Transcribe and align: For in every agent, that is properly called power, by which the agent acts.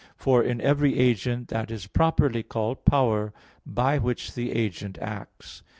For 0.17 0.41
in 0.41 0.59
every 0.61 0.97
agent, 0.97 1.49
that 1.49 1.69
is 1.69 1.85
properly 1.85 2.41
called 2.41 2.85
power, 2.85 3.33
by 3.67 3.99
which 3.99 4.33
the 4.33 4.51
agent 4.51 4.97
acts. 4.99 5.61